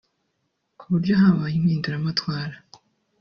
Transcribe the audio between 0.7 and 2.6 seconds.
ku buryo habaye impinduramatwara